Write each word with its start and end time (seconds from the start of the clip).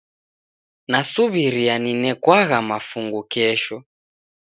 Nasuw'iria 0.91 1.75
ninekwagha 1.83 2.57
mafungu 2.69 3.19
kesho. 3.31 3.77